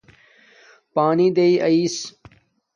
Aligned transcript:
پانی 0.93 1.27
دیݵ 1.35 1.55
آیس 1.67 1.95